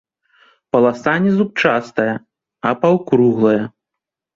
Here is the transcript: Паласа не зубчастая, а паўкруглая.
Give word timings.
Паласа 0.75 1.13
не 1.27 1.35
зубчастая, 1.37 2.13
а 2.67 2.77
паўкруглая. 2.83 3.59